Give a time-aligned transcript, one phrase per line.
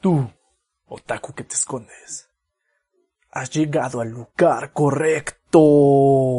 [0.00, 0.26] Tú,
[0.86, 2.30] otaku que te escondes,
[3.32, 6.38] has llegado al lugar correcto.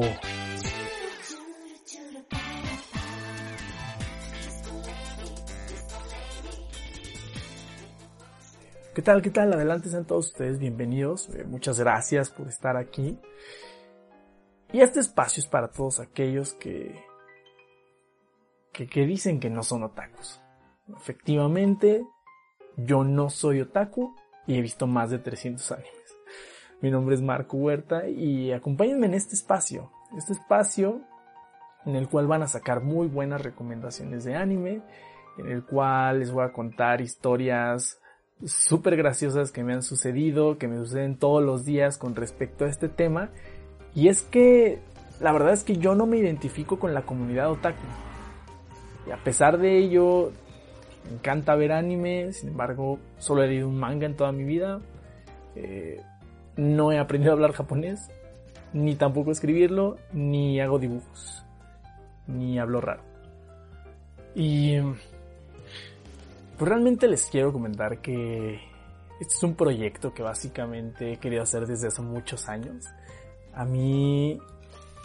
[8.96, 9.22] ¿Qué tal?
[9.22, 9.54] ¿Qué tal?
[9.54, 11.30] Adelante sean todos ustedes bienvenidos.
[11.30, 13.20] Eh, muchas gracias por estar aquí.
[14.74, 17.00] Y este espacio es para todos aquellos que,
[18.74, 20.42] que, que dicen que no son otakus.
[20.98, 22.04] Efectivamente,
[22.78, 24.16] yo no soy otaku
[24.48, 25.92] y he visto más de 300 animes.
[26.82, 29.92] Mi nombre es Marco Huerta y acompáñenme en este espacio.
[30.18, 31.02] Este espacio
[31.86, 34.82] en el cual van a sacar muy buenas recomendaciones de anime,
[35.38, 38.00] en el cual les voy a contar historias
[38.46, 42.70] súper graciosas que me han sucedido, que me suceden todos los días con respecto a
[42.70, 43.30] este tema.
[43.94, 44.80] Y es que
[45.20, 47.86] la verdad es que yo no me identifico con la comunidad otaku.
[49.08, 50.32] Y a pesar de ello,
[51.06, 54.80] me encanta ver anime, sin embargo, solo he leído un manga en toda mi vida.
[55.56, 56.02] Eh,
[56.58, 58.10] no he aprendido a hablar japonés,
[58.74, 61.46] ni tampoco escribirlo, ni hago dibujos,
[62.28, 63.04] ni hablo raro.
[64.36, 64.78] Y
[66.58, 68.60] pues realmente les quiero comentar que
[69.20, 72.86] este es un proyecto que básicamente he querido hacer desde hace muchos años.
[73.54, 74.40] A mí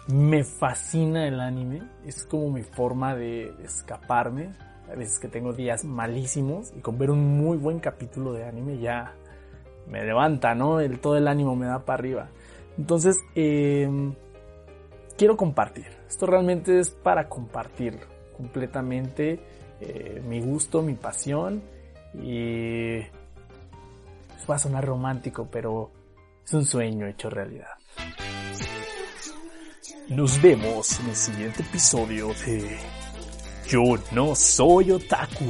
[0.07, 4.53] me fascina el anime, es como mi forma de escaparme.
[4.91, 8.79] A veces que tengo días malísimos y con ver un muy buen capítulo de anime
[8.79, 9.15] ya
[9.87, 10.77] me levanta, ¿no?
[11.01, 12.29] Todo el ánimo me da para arriba.
[12.77, 13.89] Entonces, eh,
[15.17, 15.87] quiero compartir.
[16.07, 17.99] Esto realmente es para compartir
[18.35, 19.39] completamente
[19.81, 21.61] eh, mi gusto, mi pasión.
[22.13, 22.99] Y
[24.49, 25.91] va a sonar romántico, pero
[26.45, 27.67] es un sueño hecho realidad.
[30.09, 32.77] Nos vemos en el siguiente episodio de
[33.69, 35.43] Yo no soy otaku.